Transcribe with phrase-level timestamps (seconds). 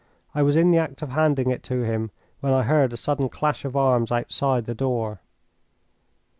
[0.33, 2.09] I was in the act of handing it to him
[2.39, 5.21] when I heard a sudden clash of arms outside the door.